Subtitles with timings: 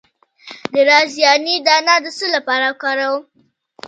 [0.73, 3.23] د رازیانې دانه د څه لپاره وکاروم؟